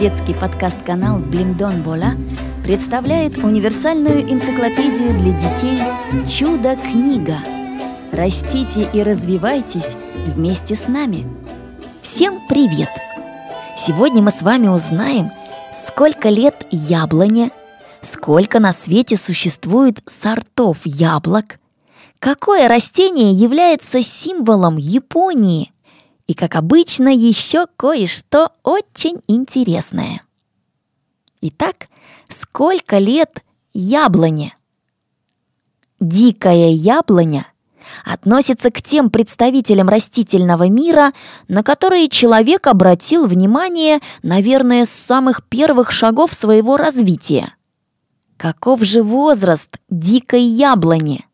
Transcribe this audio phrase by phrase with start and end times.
[0.00, 2.12] Детский подкаст-канал «Блимдон Бола»
[2.64, 5.82] представляет универсальную энциклопедию для детей
[6.26, 7.36] «Чудо-книга».
[8.10, 11.28] Растите и развивайтесь вместе с нами.
[12.00, 12.88] Всем привет!
[13.76, 15.32] Сегодня мы с вами узнаем,
[15.74, 17.50] сколько лет яблоне,
[18.00, 21.58] сколько на свете существует сортов яблок,
[22.20, 25.72] какое растение является символом Японии–
[26.30, 30.22] и, как обычно, еще кое-что очень интересное.
[31.40, 31.88] Итак,
[32.28, 33.42] сколько лет
[33.74, 34.54] яблоне?
[35.98, 37.48] Дикая яблоня
[38.04, 41.14] относится к тем представителям растительного мира,
[41.48, 47.56] на которые человек обратил внимание, наверное, с самых первых шагов своего развития.
[48.36, 51.26] Каков же возраст дикой яблони?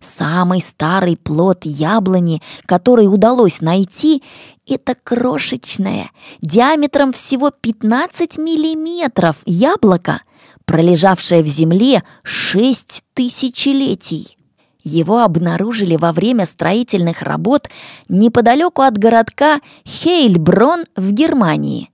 [0.00, 4.22] Самый старый плод яблони, который удалось найти,
[4.66, 10.22] это крошечное, диаметром всего 15 миллиметров яблоко,
[10.66, 14.36] пролежавшее в земле 6 тысячелетий.
[14.84, 17.68] Его обнаружили во время строительных работ
[18.08, 21.90] неподалеку от городка Хейльброн в Германии.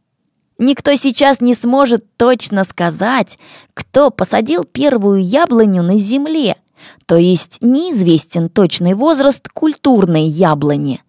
[0.58, 3.38] Никто сейчас не сможет точно сказать,
[3.72, 6.56] кто посадил первую яблоню на земле–
[7.06, 11.02] то есть неизвестен точный возраст культурной яблони.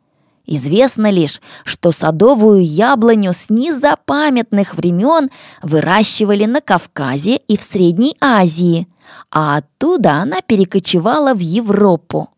[0.48, 5.32] Известно лишь, что садовую яблоню с незапамятных времен
[5.64, 8.88] выращивали на Кавказе и в Средней Азии,
[9.32, 12.30] а оттуда она перекочевала в Европу.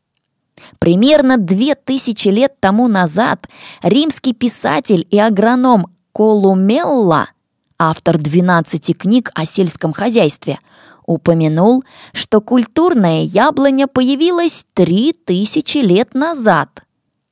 [0.80, 3.48] Примерно две тысячи лет тому назад
[3.84, 7.30] римский писатель и агроном Колумелла,
[7.78, 10.60] автор 12 книг о сельском хозяйстве–
[11.08, 16.84] упомянул, что культурная яблоня появилась три тысячи лет назад.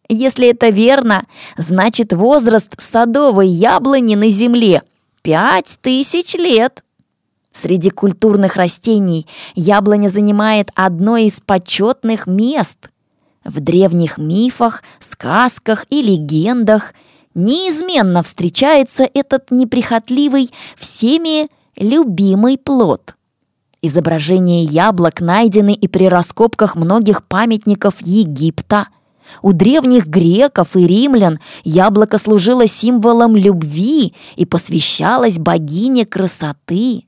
[0.08, 1.26] Если это верно,
[1.58, 4.82] значит возраст садовой яблони на Земле–
[5.22, 6.84] пять тысяч лет.
[7.52, 12.90] Среди культурных растений яблоня занимает одно из почетных мест.
[13.44, 16.94] В древних мифах, сказках и легендах
[17.34, 23.15] неизменно встречается этот неприхотливый, всеми любимый плод–
[23.88, 28.88] Изображения яблок найдены и при раскопках многих памятников Египта.
[29.42, 37.04] У древних греков и римлян яблоко служило символом любви и посвящалось богине красоты.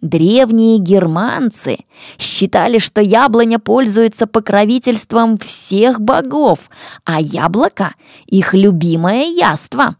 [0.00, 1.78] Древние германцы
[2.18, 6.70] считали, что яблоня пользуется покровительством всех богов,
[7.04, 7.94] а яблоко–
[8.26, 9.96] их любимое яство.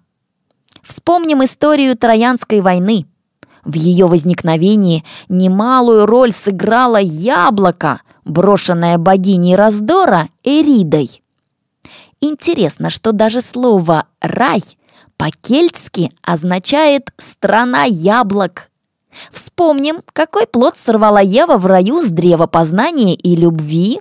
[0.82, 3.06] Вспомним историю Троянской войны–
[3.64, 11.22] в ее возникновении немалую роль сыграло яблоко, брошенное богиней раздора Эридой.
[12.20, 14.62] Интересно, что даже слово «рай»
[15.16, 18.70] по-кельтски означает «страна яблок».
[19.32, 24.00] Вспомним, какой плод сорвала Ева в раю с древа познания и любви?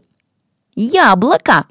[0.75, 1.65] Яблоко!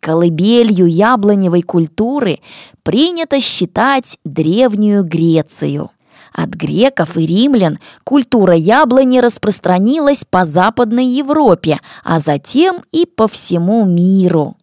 [0.00, 2.40] Колыбелью яблоневой культуры
[2.82, 5.90] принято считать Древнюю Грецию.
[6.36, 13.84] От греков и римлян культура яблони распространилась по Западной Европе, а затем и по всему
[13.84, 14.56] миру.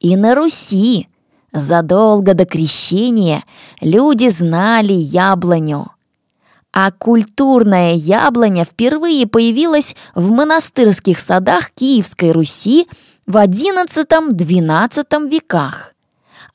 [0.00, 1.08] И на Руси
[1.52, 3.44] задолго до крещения
[3.82, 5.92] люди знали яблоню.
[6.72, 12.88] А культурная яблоня впервые появилась в монастырских садах Киевской Руси
[13.26, 15.95] в XI-XII веках.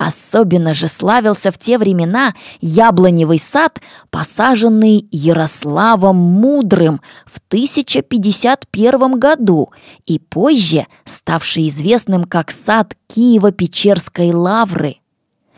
[0.02, 3.80] Особенно же славился в те времена яблоневый сад,
[4.10, 9.70] посаженный Ярославом Мудрым в 1051 году
[10.08, 14.96] и позже ставший известным как сад Киево-Печерской лавры.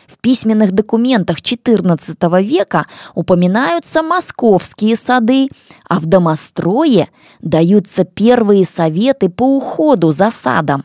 [0.07, 5.47] В письменных документах XIV века упоминаются московские сады,
[5.87, 7.07] а в домострое
[7.39, 10.83] даются первые советы по уходу за садом.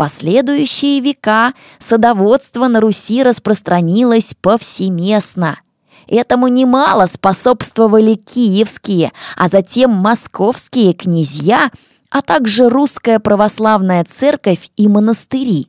[0.00, 5.60] Последующие века садоводство на Руси распространилось повсеместно.
[6.06, 11.70] Этому немало способствовали киевские, а затем московские князья,
[12.08, 15.68] а также русская православная церковь и монастыри.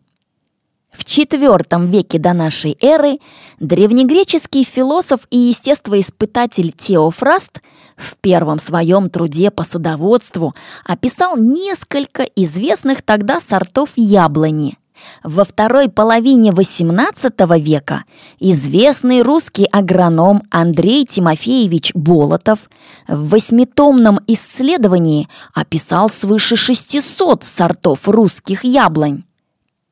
[0.91, 3.19] В IV веке до нашей эры
[3.59, 7.61] древнегреческий философ и естествоиспытатель Теофраст
[7.95, 10.53] в первом своем труде по садоводству
[10.85, 14.77] описал несколько известных тогда сортов яблони.
[15.23, 18.03] Во второй половине XVIII века
[18.39, 22.69] известный русский агроном Андрей Тимофеевич Болотов
[23.07, 29.23] в восьмитомном исследовании описал свыше 600 сортов русских яблонь.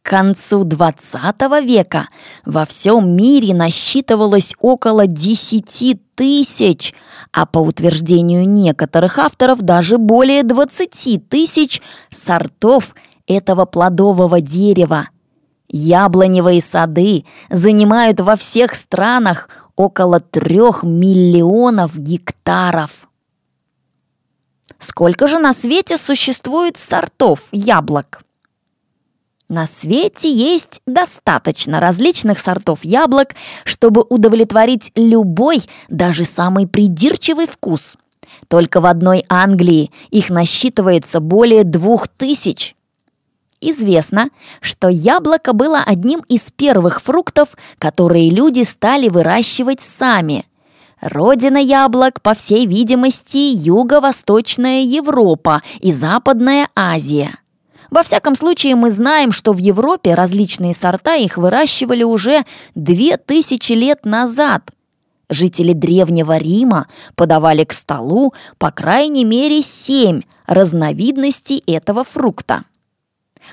[0.02, 2.08] К концу 20 века
[2.46, 6.94] во всем мире насчитывалось около 10 тысяч,
[7.32, 11.82] а по утверждению некоторых авторов даже более 20 тысяч
[12.12, 12.96] сортов
[13.28, 15.10] этого плодового дерева.
[15.68, 23.08] Яблоневые сады занимают во всех странах около трех миллионов гектаров.
[24.80, 28.24] Сколько же на свете существует сортов яблок?
[29.50, 33.30] На свете есть достаточно различных сортов яблок,
[33.64, 37.98] чтобы удовлетворить любой, даже самый придирчивый вкус.
[38.48, 42.76] Только в одной Англии их насчитывается более двух тысяч.
[43.60, 44.30] Известно,
[44.62, 47.50] что яблоко было одним из первых фруктов,
[47.80, 50.46] которые люди стали выращивать сами.
[51.02, 57.40] Родина яблок, по всей видимости, юго-восточная Европа и Западная Азия.
[57.90, 62.46] Во всяком случае, мы знаем, что в Европе различные сорта их выращивали уже
[62.76, 64.72] две тысячи лет назад.
[65.30, 72.64] Жители Древнего Рима подавали к столу по крайней мере семь разновидностей этого фрукта.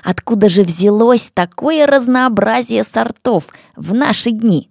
[0.03, 4.69] Откуда же взялось такое разнообразие сортов в наши дни?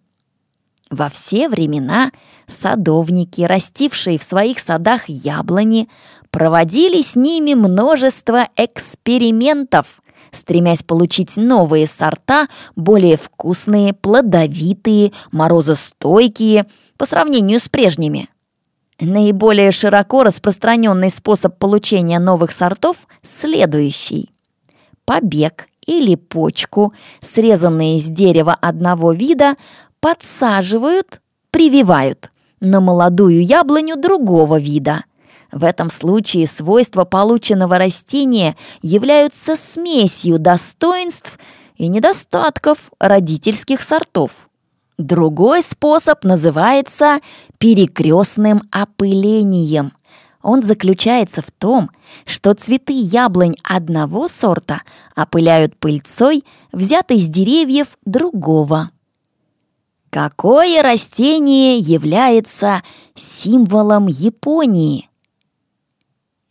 [0.90, 2.12] Во все времена
[2.46, 5.88] садовники, растившие в своих садах яблони,
[6.36, 10.02] проводили с ними множество экспериментов,
[10.32, 16.66] стремясь получить новые сорта, более вкусные, плодовитые, морозостойкие
[16.98, 18.28] по сравнению с прежними.
[19.00, 24.30] Наиболее широко распространенный способ получения новых сортов следующий
[25.06, 26.92] побег или почку,
[27.22, 29.54] срезанные из дерева одного вида,
[30.00, 32.30] подсаживают, прививают
[32.60, 35.04] на молодую яблоню другого вида.
[35.52, 41.38] В этом случае свойства полученного растения являются смесью достоинств
[41.76, 44.48] и недостатков родительских сортов.
[44.98, 47.20] Другой способ называется
[47.58, 49.92] перекрестным опылением–
[50.46, 51.90] он заключается в том,
[52.24, 54.82] что цветы яблонь одного сорта
[55.16, 58.90] опыляют пыльцой, взятой с деревьев другого.
[60.08, 62.84] Какое растение является
[63.16, 65.10] символом Японии?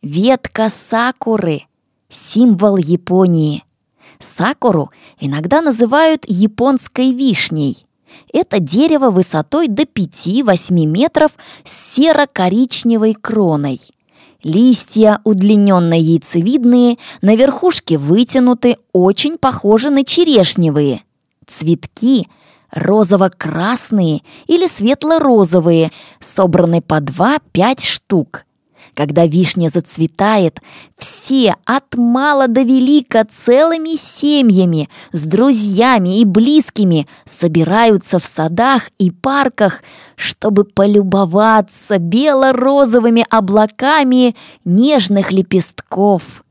[0.05, 1.63] Ветка сакуры–
[2.11, 3.63] символ Японии.
[4.19, 7.87] Сакуру иногда называют японской вишней.
[8.31, 11.31] Это дерево высотой до 5-8 метров
[11.63, 13.81] с серо-коричневой кроной.
[14.43, 21.01] Листья удлиненно-яйцевидные, на верхушке вытянуты, очень похожи на черешневые.
[21.47, 22.27] Цветки
[22.69, 25.91] розово-красные или светло-розовые,
[26.21, 28.45] собраны по 2-5 штук.
[28.93, 30.59] Когда вишня зацветает,
[30.97, 39.11] все от мала до велика целыми семьями, с друзьями и близкими собираются в садах и
[39.11, 39.81] парках,
[40.15, 46.43] чтобы полюбоваться бело-розовыми облаками нежных лепестков.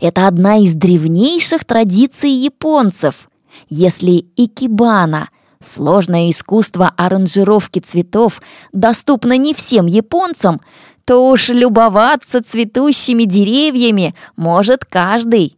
[0.00, 3.28] Это одна из древнейших традиций японцев.
[3.68, 5.28] Если икебана–
[5.62, 8.42] Сложное искусство аранжировки цветов
[8.72, 10.60] доступно не всем японцам,
[11.04, 15.56] то уж любоваться цветущими деревьями может каждый.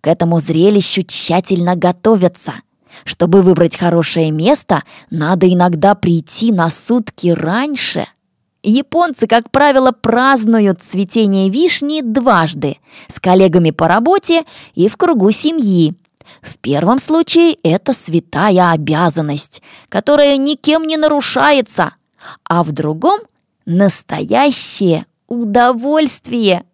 [0.00, 2.54] К этому зрелищу тщательно готовятся.
[3.04, 8.06] Чтобы выбрать хорошее место, надо иногда прийти на сутки раньше.
[8.62, 12.76] Японцы, как правило, празднуют цветение вишни дважды–
[13.08, 14.44] с коллегами по работе
[14.74, 15.94] и в кругу семьи.
[16.42, 21.94] В первом случае это святая обязанность, которая никем не нарушается,
[22.44, 23.20] а в другом
[23.70, 26.64] настоящее удовольствие.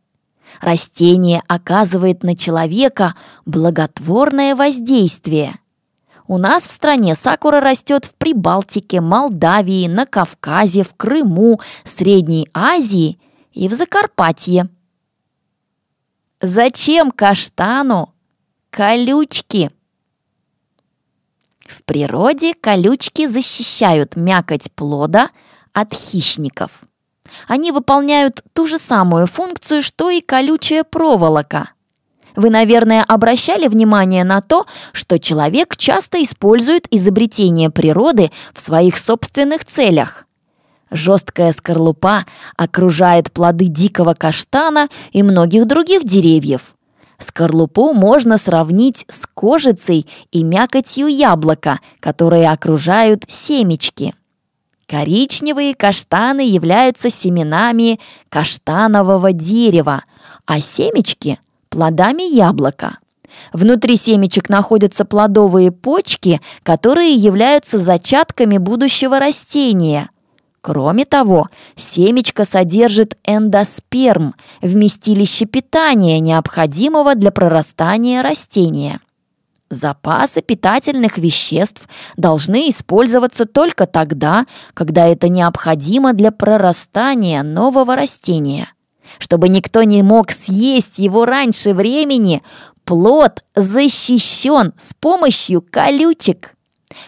[0.60, 5.58] Растение оказывает на человека благотворное воздействие.
[6.26, 13.20] У нас в стране сакура растет в Прибалтике, Молдавии, на Кавказе, в Крыму, Средней Азии
[13.52, 14.68] и в Закарпатье.
[16.40, 18.12] Зачем каштану
[18.70, 19.70] колючки?
[21.60, 25.28] В природе колючки защищают мякоть плода–
[25.76, 26.84] от хищников.
[27.46, 31.70] Они выполняют ту же самую функцию, что и колючая проволока.
[32.34, 39.66] Вы, наверное, обращали внимание на то, что человек часто использует изобретения природы в своих собственных
[39.66, 40.24] целях.
[40.90, 42.24] Жесткая скорлупа
[42.56, 46.74] окружает плоды дикого каштана и многих других деревьев.
[47.18, 54.14] Скорлупу можно сравнить с кожицей и мякотью яблока, которые окружают семечки.
[54.88, 60.04] Коричневые каштаны являются семенами каштанового дерева,
[60.46, 62.98] а семечки– плодами яблока.
[63.52, 70.10] Внутри семечек находятся плодовые почки, которые являются зачатками будущего растения.
[70.60, 79.00] Кроме того, семечко содержит эндосперм, вместилище питания, необходимого для прорастания растения.
[79.68, 88.72] Запасы питательных веществ должны использоваться только тогда, когда это необходимо для прорастания нового растения.
[89.18, 92.42] Чтобы никто не мог съесть его раньше времени,
[92.84, 96.54] плод защищен с помощью колючек.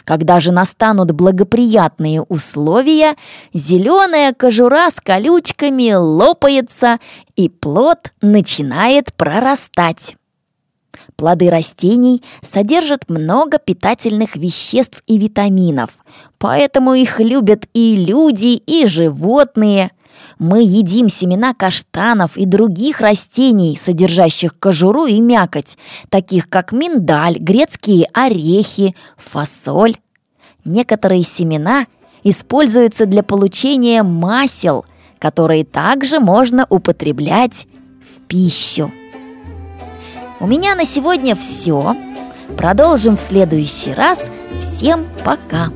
[0.04, 3.14] Когда же настанут благоприятные условия,
[3.54, 6.98] зеленая кожура с колючками лопается,
[7.36, 10.17] и плод начинает прорастать.
[11.18, 15.98] Плоды растений содержат много питательных веществ и витаминов,
[16.38, 19.90] поэтому их любят и люди, и животные.
[20.38, 25.76] Мы едим семена каштанов и других растений, содержащих кожуру и мякоть,
[26.08, 29.96] таких как миндаль, грецкие орехи, фасоль.
[30.64, 31.86] Некоторые семена
[32.22, 34.84] используются для получения масел,
[35.18, 37.66] которые также можно употреблять
[38.00, 38.92] в пищу.
[40.40, 41.96] У меня на сегодня все.
[42.56, 44.24] Продолжим в следующий раз.
[44.60, 45.70] Всем пока!